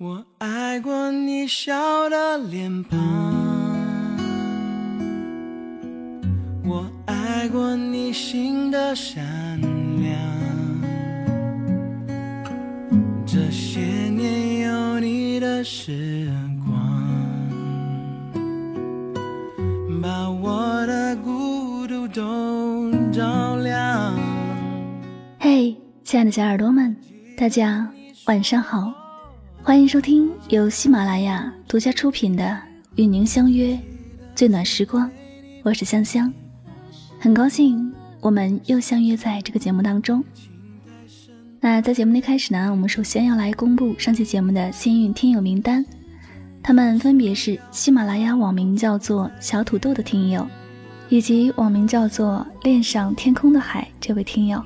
[0.00, 2.98] 我爱过你笑的脸庞，
[6.64, 9.60] 我爱过你心的善
[10.00, 10.16] 良。
[13.26, 16.30] 这些年有你的时
[16.64, 16.78] 光，
[20.00, 24.14] 把我的孤独都照亮。
[25.40, 26.96] 嘿，亲爱的小耳朵们，
[27.36, 27.90] 大家
[28.26, 28.94] 晚上好，
[29.68, 32.42] 欢迎收听由喜马拉雅独家出品的
[32.96, 33.78] 《与您相约
[34.34, 35.06] 最暖时光》，
[35.62, 36.32] 我是香香，
[37.20, 40.24] 很高兴我们又相约在这个节目当中。
[41.60, 45.84] 那在节目的开始呢，我们首先要来公布上期节目的幸运听友名单，
[46.62, 50.48] 他们分别是喜马拉雅网名叫做小土豆的听友，
[51.10, 54.64] 以及网名叫做恋上天空的海这位听友。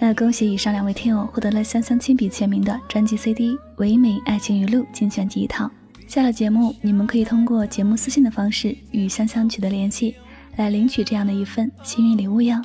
[0.00, 5.68] 那恭喜以上两位听友获得了香香亲笔签名的专辑 CD《唯美爱情语录》精选集一套。
[6.06, 10.14] 下了节目，你们可以通过节目私信的方式与香香取得联系，
[10.54, 12.62] 来领取这样的一份幸运礼物哟。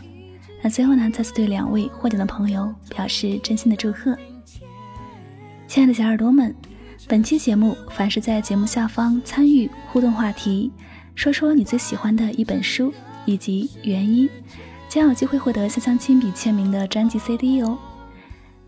[0.61, 4.15] 那最后呢，再次对两位获奖的朋友表示真心的祝贺。
[5.67, 6.55] 亲爱的小耳朵们，
[7.07, 10.71] 本期节目凡是在节目下方参与互动话题，
[11.15, 12.93] 说说你最喜欢的一本书
[13.25, 14.29] 以及原因，
[14.93, 17.75] 将有机会获得香香亲笔签名的专辑 CD 哦。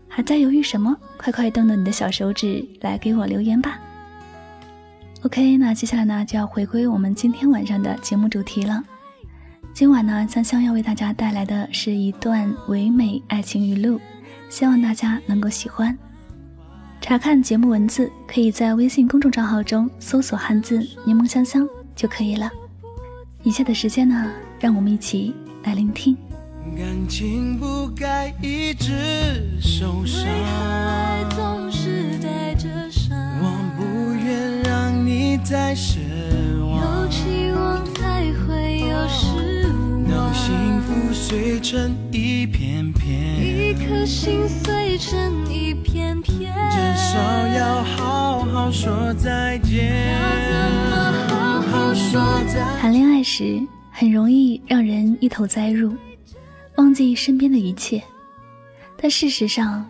[0.08, 0.96] 还在犹豫什么？
[1.16, 3.78] 快快动动你的小手指来给我留言吧。
[5.22, 8.82] OK，那接下来呢就要回归我们今天晚上的节目主题了。
[9.72, 14.00] 今晚呢，香香要为大家带来的是一段唯美爱情语录，
[14.48, 15.96] 希望大家能够喜欢。
[17.00, 22.50] 查看节目文字，可以在微信公众账号中搜索汉字“柠檬香香”就可以了。
[23.44, 25.32] 以下的时间呢，让我们一起
[25.66, 26.16] 来聆听。
[26.76, 35.98] 感情不该一直受伤，爱总是带着伤我不愿让你再失
[36.60, 37.02] 望。
[37.02, 47.18] 有期望才会有失望当幸，福碎成一片片一，颗心碎成一片片，至少
[47.48, 50.12] 要好好说再见。
[50.12, 50.54] 要怎
[50.90, 50.94] 么
[51.28, 53.60] 好好说再见谈恋爱时，
[53.90, 54.55] 很容易
[55.26, 55.92] 一头栽入，
[56.76, 58.00] 忘记身边的一切。
[58.96, 59.84] 但事实上，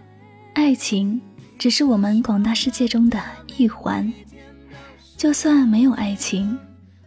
[0.54, 1.20] 爱情
[1.58, 3.22] 只是我们广大世界中的
[3.58, 4.10] 一环。
[5.14, 6.58] 就算没有爱情，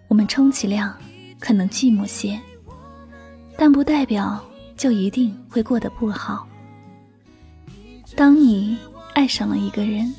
[0.08, 0.96] 我们充其量
[1.40, 2.40] 可能寂寞些，
[3.58, 4.40] 但不代表
[4.78, 6.48] 就一定会过得不好。
[8.16, 8.78] 当你
[9.16, 10.14] 爱上了一个人，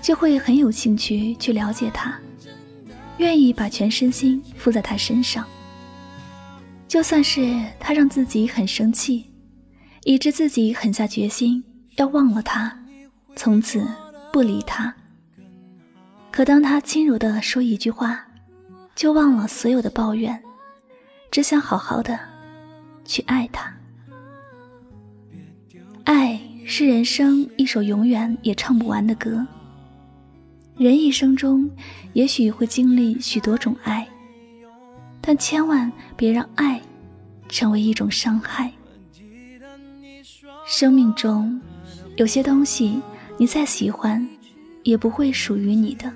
[0.00, 2.18] 就会很有兴趣去了解他。
[3.18, 5.46] 愿意把全身心附在他身上，
[6.92, 9.24] 就算是他让自己很生气，
[10.04, 11.64] 以致自己狠下决心
[11.96, 12.78] 要忘了他，
[13.34, 13.82] 从此
[14.30, 14.94] 不理他。
[16.30, 18.22] 可当他轻柔地说一句话，
[18.94, 20.38] 就忘了所有的抱怨，
[21.30, 22.20] 只想好好的
[23.06, 23.74] 去爱他。
[26.04, 29.46] 爱是人生一首永远也唱不完的歌。
[30.76, 31.70] 人一生中，
[32.12, 34.06] 也许会经历许多种爱，
[35.22, 36.82] 但千万别让爱
[37.48, 38.70] 成为一种伤害。
[40.66, 41.60] 生命中
[42.16, 43.00] 有些东西，
[43.38, 44.28] 你再喜欢，
[44.82, 46.10] 也不会属于你的；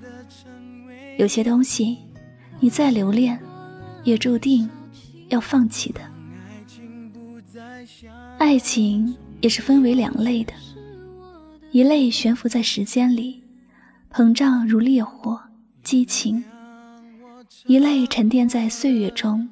[1.18, 1.96] 有些东西，
[2.60, 3.38] 你再留恋，
[4.04, 4.68] 也注定
[5.28, 6.00] 要放弃的。
[8.38, 10.52] 爱情也是分为两类的，
[11.70, 13.42] 一类悬浮在时间里。
[14.12, 15.38] 膨胀如烈火，
[15.82, 16.42] 激情；
[17.64, 19.48] 一类沉淀在岁月中，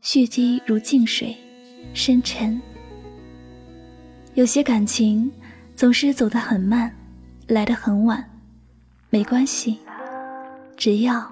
[0.00, 1.36] 蓄积如静水，
[1.92, 2.60] 深沉。
[4.34, 5.30] 有些感情
[5.74, 6.94] 总是走得很慢，
[7.48, 8.24] 来得很晚，
[9.10, 9.78] 没关系，
[10.76, 11.30] 只要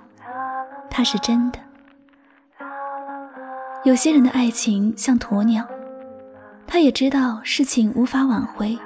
[0.91, 1.59] 它是真的。
[3.85, 5.67] 有些人的爱情像鸵鸟，
[6.67, 8.79] 他也知道事情无法挽回，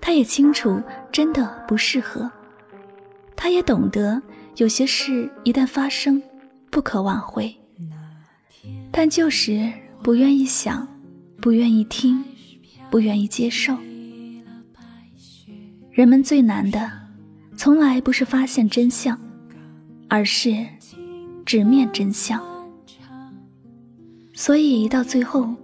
[0.00, 2.30] 他也清楚真的不适合。
[3.34, 4.20] 他也懂得，
[4.56, 6.22] 有些事一旦发生，
[6.70, 7.54] 不可挽回，
[8.90, 9.70] 但就是
[10.02, 10.88] 不愿意想，
[11.42, 12.24] 不愿意听，
[12.90, 13.76] 不愿意接受。
[15.92, 16.90] 人们最难的，
[17.54, 19.18] 从来不是发现真相，
[20.08, 20.66] 而是
[21.44, 22.42] 直面真相。
[24.32, 25.54] 所以到最后，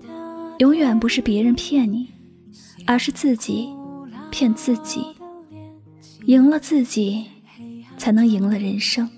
[0.59, 2.11] 永远不是别人骗你，
[2.87, 3.71] 而是自己
[4.31, 5.03] 骗自己，
[6.27, 7.27] 赢了自己。
[8.03, 9.09] 才能赢了人生。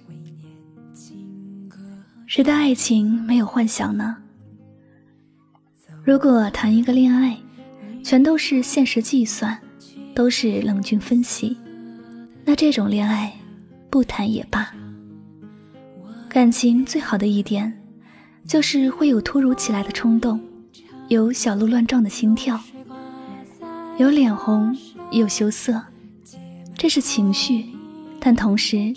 [2.26, 4.14] 谁的爱情没有幻想呢？
[6.02, 7.34] 如果谈一个恋爱，
[8.02, 9.58] 全都是现实计算，
[10.14, 11.56] 都是冷峻分析，
[12.44, 13.32] 那这种恋爱
[13.88, 14.70] 不谈也罢。
[16.28, 17.72] 感情最好的一点，
[18.46, 20.38] 就是会有突如其来的冲动，
[21.08, 22.60] 有小鹿乱撞的心跳，
[23.96, 24.76] 有脸红，
[25.10, 25.82] 有羞涩，
[26.76, 27.64] 这是情绪，
[28.24, 28.90] 但同时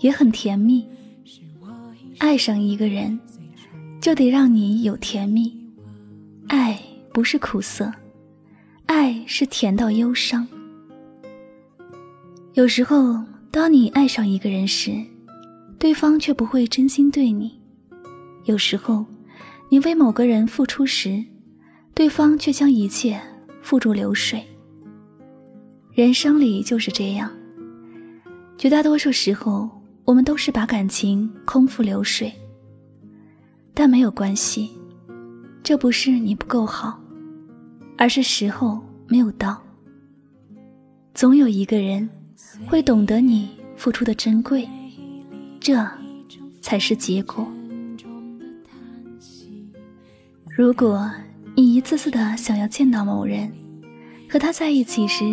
[0.00, 0.84] 也很甜蜜。
[2.18, 3.16] 爱上一个人，
[4.00, 5.56] 就得让你有甜蜜。
[6.48, 6.76] 爱
[7.12, 7.92] 不是苦涩，
[8.86, 10.44] 爱是甜到忧伤。
[12.54, 14.92] 有时候，当你爱上一个人时，
[15.78, 17.50] 对方却不会真心对你；
[18.46, 19.06] 有时候，
[19.68, 21.24] 你为某个人付出时，
[21.94, 23.20] 对方却将一切
[23.62, 24.42] 付诸流水。
[25.92, 27.30] 人生里就是这样，
[28.62, 29.68] 绝大多数时候，
[30.04, 32.32] 我们都是把感情空付流水。
[33.74, 34.70] 但没有关系，
[35.64, 36.96] 这不是你不够好，
[37.98, 39.60] 而是时候没有到。
[41.12, 42.08] 总有一个人。
[42.66, 44.68] 会懂得你付出的珍贵，
[45.58, 45.84] 这
[46.60, 47.44] 才是结果。
[50.48, 51.10] 如果
[51.56, 53.50] 你一次次的想要见到某人，
[54.30, 55.24] 和他在一起时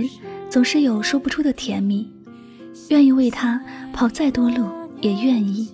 [0.49, 2.11] 总是有说不出的甜蜜，
[2.89, 3.61] 愿意为他
[3.93, 4.67] 跑再多路
[5.01, 5.69] 也愿意，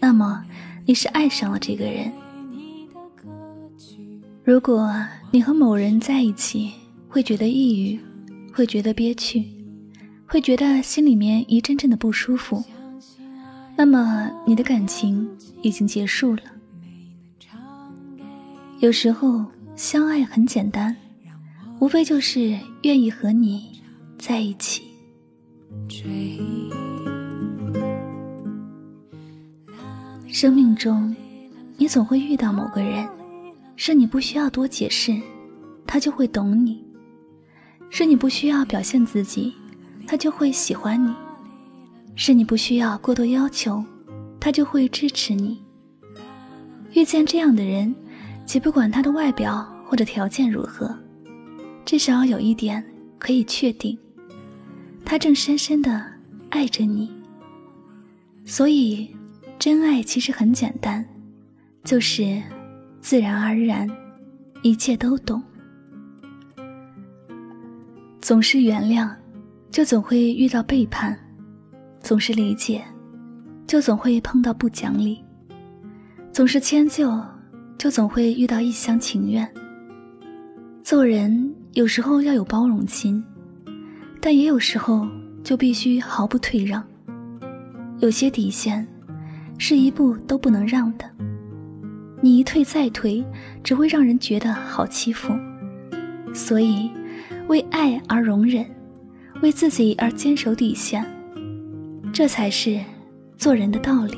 [0.00, 0.44] 那么
[0.84, 2.12] 你是爱上了这个人。
[4.42, 4.94] 如果
[5.30, 6.72] 你和某人在一起
[7.08, 7.98] 会觉得抑郁，
[8.52, 9.44] 会觉得憋屈。
[10.26, 12.64] 会觉得心里面一阵阵的不舒服，
[13.76, 15.28] 那么你的感情
[15.62, 16.42] 已经结束了。
[18.80, 19.44] 有时候
[19.76, 20.96] 相爱很简单，
[21.78, 23.80] 无非就是愿意和你
[24.18, 24.82] 在一起。
[30.28, 31.14] 生命中，
[31.76, 33.08] 你总会遇到某个人，
[33.76, 35.14] 是你不需要多解释，
[35.86, 36.84] 他就会懂你；
[37.88, 39.54] 是你不需要表现自己。
[40.06, 41.14] 他就会喜欢你，
[42.14, 43.82] 是你不需要过多要求，
[44.38, 45.64] 他就会支持你。
[46.92, 47.94] 遇见这样的人，
[48.44, 50.94] 且不管他的外表或者条件如何，
[51.86, 52.84] 至少有一点
[53.18, 53.98] 可以确定，
[55.04, 56.04] 他正深深的
[56.50, 57.12] 爱着你。
[58.44, 59.14] 所以，
[59.58, 61.04] 真爱其实很简单，
[61.82, 62.42] 就是
[63.00, 63.88] 自然而然，
[64.62, 65.42] 一切都懂，
[68.20, 69.10] 总是原谅。
[69.70, 71.18] 就总会遇到背叛，
[71.98, 72.80] 总是理解，
[73.66, 75.16] 就总会碰到不讲理；
[76.30, 77.20] 总是迁就，
[77.76, 79.52] 就总会遇到一厢情愿。
[80.80, 83.20] 做人有时候要有包容心，
[84.24, 85.06] 但也有时候
[85.42, 86.82] 就必须毫不退让。
[87.98, 88.86] 有些底线
[89.58, 91.04] 是一步都不能让的，
[92.22, 93.22] 你一退再退，
[93.62, 95.34] 只会让人觉得好欺负。
[96.32, 96.90] 所以，
[97.48, 98.64] 为爱而容忍。
[99.42, 101.04] 为自己而坚守底线，
[102.10, 102.80] 这才是
[103.36, 104.16] 做人的道理。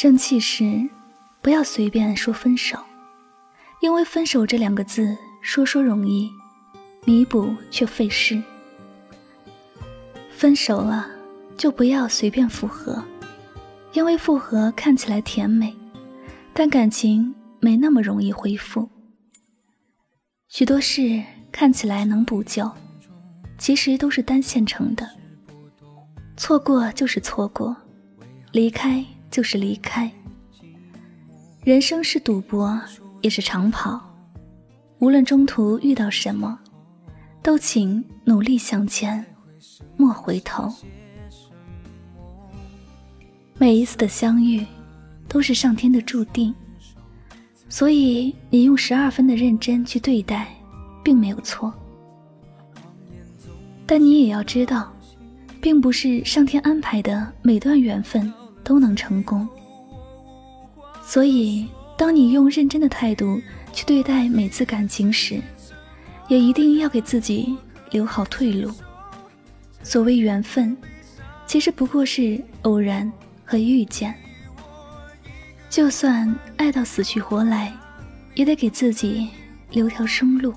[0.00, 0.88] 生气时，
[1.42, 2.78] 不要随便说分手，
[3.80, 6.30] 因为分手这两个字说说容易，
[7.04, 8.40] 弥补却费事。
[10.30, 11.08] 分手了，
[11.56, 13.04] 就不要随便复合。
[13.92, 15.74] 因为复合看起来甜美，
[16.54, 18.88] 但感情没那么容易恢复。
[20.46, 22.70] 许多事看起来能补救，
[23.58, 25.04] 其实都是单线程的。
[26.36, 27.76] 错过就是错过，
[28.52, 30.10] 离开就是离开。
[31.64, 32.80] 人生是赌博，
[33.20, 34.00] 也是长跑。
[35.00, 36.58] 无论中途遇到什么，
[37.42, 39.24] 都请努力向前，
[39.96, 40.72] 莫回头。
[43.58, 44.64] 每一次的相遇，
[45.28, 46.54] 都是上天的注定，
[47.68, 50.48] 所以你用十二分的认真去对待，
[51.04, 51.72] 并没有错。
[53.86, 54.92] 但你也要知道，
[55.60, 58.32] 并不是上天安排的每段缘分
[58.68, 59.48] 都能成功。
[61.02, 63.40] 所以，当你用认真的态度
[63.72, 65.40] 去对待每次感情时，
[66.28, 67.56] 也一定要给自己
[67.90, 68.70] 留好退路。
[69.82, 70.76] 所谓缘分，
[71.46, 73.10] 其实不过是偶然。
[73.50, 74.14] 和遇见，
[75.70, 77.74] 就算爱到死去活来，
[78.34, 79.30] 也得给自己
[79.70, 80.52] 留条生路。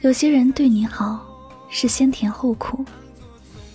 [0.00, 1.26] 有些人对你好，
[1.68, 2.84] 是先甜后苦。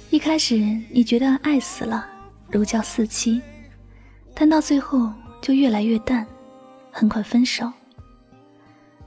[0.09, 0.55] 一开始
[0.89, 2.07] 你觉得爱死了，
[2.51, 3.41] 如胶似漆，
[4.33, 6.25] 但到最后就越来越淡，
[6.91, 7.71] 很快分手。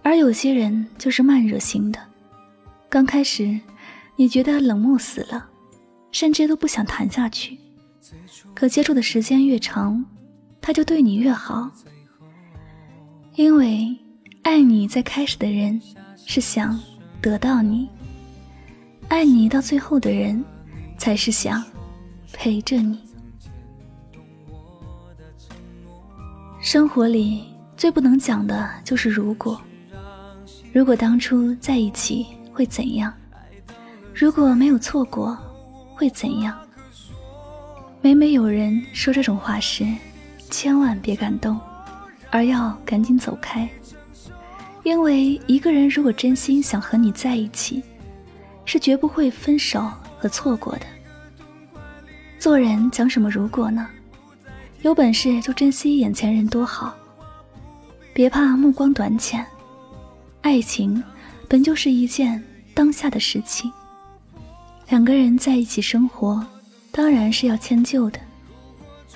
[0.03, 1.99] 而有些人就是慢热型的，
[2.89, 3.59] 刚开始
[4.17, 5.49] 你觉得冷漠死了，
[6.13, 7.59] 甚至都不想谈下去。
[8.55, 10.05] 可接触的时间越长，
[10.61, 11.71] 他就对你越好。
[13.35, 13.97] 因为
[14.43, 15.81] 爱你在开始的人
[16.25, 16.81] 是想
[17.21, 17.89] 得到你，
[19.09, 20.43] 爱你到最后的人
[20.97, 21.65] 才是想
[22.33, 23.04] 陪着你。
[26.65, 27.45] 生活里
[27.77, 29.61] 最不能讲的就是如果，
[30.73, 33.13] 如果当初在一起会怎样？
[34.15, 35.39] 如果没有错过，
[35.95, 36.59] 会怎样？
[38.01, 39.85] 每每有人说这种话时，
[40.51, 41.61] 千万别感动，
[42.31, 43.69] 而要赶紧走开。
[44.85, 47.83] 因为一个人如果真心想和你在一起，
[48.65, 49.87] 是绝不会分手
[50.19, 50.87] 和错过的。
[52.39, 53.87] 做人讲什么如果呢？
[54.85, 56.95] 有本事就珍惜眼前人多好，
[58.13, 59.43] 别怕目光短浅。
[60.43, 61.03] 爱情
[61.49, 63.73] 本就是一件当下的事情。
[64.91, 66.47] 两个人在一起生活，
[66.93, 68.21] 当然是要迁就的，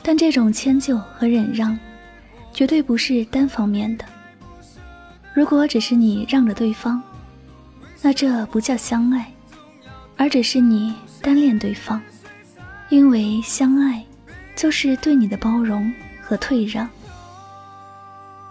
[0.02, 1.78] 但这种迁就和忍让，
[2.50, 4.06] 绝对不是单方面的。
[5.34, 7.02] 如果只是你让着对方，
[8.00, 9.30] 那这不叫相爱，
[10.16, 12.00] 而只是你单恋对方。
[12.88, 14.02] 因为相爱，
[14.58, 16.90] 就是对你的包容和退让。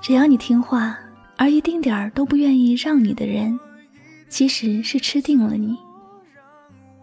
[0.02, 0.98] 只要你听话，
[1.36, 3.60] 而一丁点儿都不愿意让你的人，
[4.30, 5.78] 其实是吃定了你。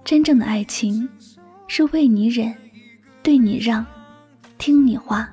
[0.06, 1.06] 真正的爱情，
[1.68, 2.54] 是为你忍，
[3.22, 3.84] 对你让，
[4.56, 5.28] 听你话。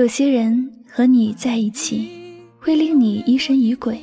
[0.00, 2.08] 有些人和你在一起，
[2.58, 3.98] 会令你疑神疑鬼；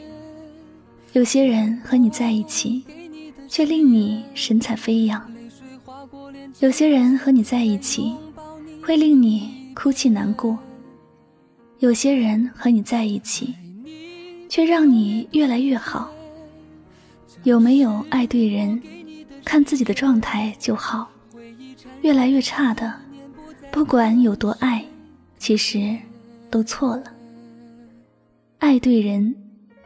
[1.14, 2.84] 有些人和你在一起，
[3.48, 5.20] 却令你神采飞扬；
[6.60, 8.14] 有些人和你在一起，
[8.84, 10.56] 会令你哭泣难过；
[11.80, 13.56] 有些人和你在一起，
[14.48, 16.12] 却让你越来越好。
[17.42, 18.80] 有没有爱对人，
[19.44, 21.10] 看自己的状态就好。
[22.04, 22.94] 越来越差的，
[23.72, 24.86] 不管有多爱。
[25.48, 25.98] 其实，
[26.52, 27.04] 都错了。
[28.58, 29.34] 爱对人，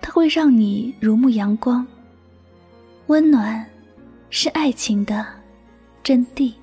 [0.01, 1.85] 它会让你如沐阳光。
[3.05, 3.63] 温暖，
[4.31, 5.23] 是爱情的
[6.01, 6.53] 真谛。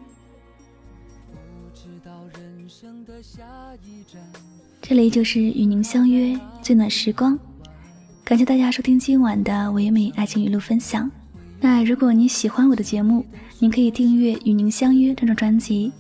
[4.83, 7.39] 这里就是与您相约最暖时光，
[8.25, 11.09] 感谢大家收听今晚的唯美爱情语录分享。
[11.61, 13.25] 那如果你喜欢我的节目，
[13.61, 15.93] 您可以订阅《与您相约》这张专辑。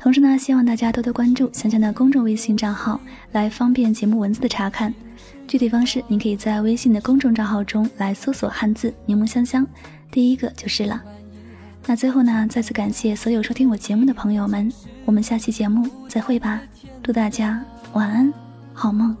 [0.00, 3.00] 同时呢，希望大家多多关注香香的公众微信账号，
[3.32, 4.94] 来方便节目文字的查看。
[5.48, 9.66] 具体方式，您可以在微信的公众账号中来搜索汉字“柠檬香香”，
[10.10, 11.02] 第一个就是了。
[11.84, 14.72] 那最后呢，再次感谢所有收听我节目的朋友们，
[15.04, 16.60] 我们下期节目再会吧。
[17.02, 17.60] 祝大家
[17.92, 18.32] 晚安，
[18.72, 19.16] 好梦。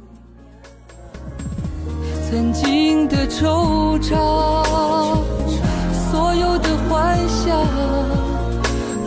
[2.30, 4.14] 曾经的惆怅，
[6.10, 8.27] 所有的幻想。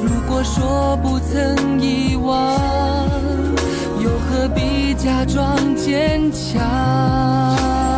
[0.01, 2.57] 如果说不曾遗忘，
[3.99, 7.90] 又何必假装坚强？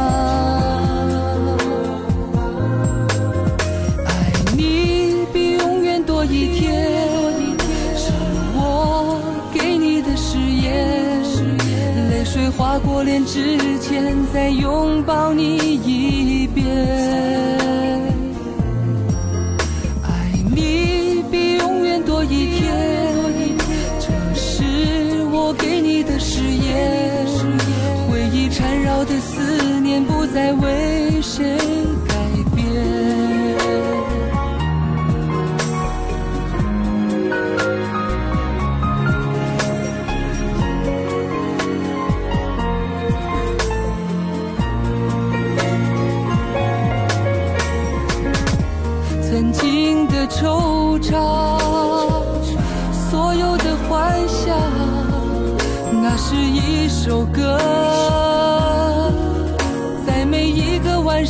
[31.33, 31.82] 谁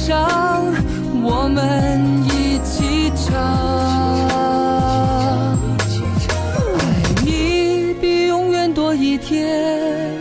[0.05, 0.65] 上，
[1.23, 3.31] 我们一起唱。
[6.77, 6.81] 爱
[7.23, 10.11] 你比永远多一天，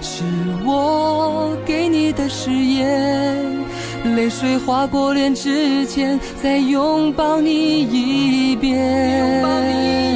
[0.00, 0.22] 是
[0.64, 3.44] 我给你的誓言。
[4.14, 10.11] 泪水划过脸之前，再拥抱你一遍。